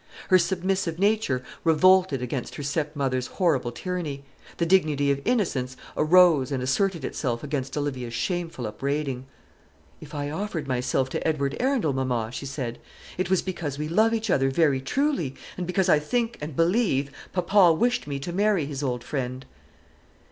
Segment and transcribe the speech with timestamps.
[0.29, 4.23] Her submissive nature revolted against her stepmother's horrible tyranny.
[4.57, 9.27] The dignity of innocence arose and asserted itself against Olivia's shameful upbraiding.
[9.99, 12.79] "If I offered myself to Edward Arundel, mamma," she said,
[13.19, 17.11] "it was because we love each other very truly, and because I think and believe
[17.31, 19.45] papa wished me to marry his old friend."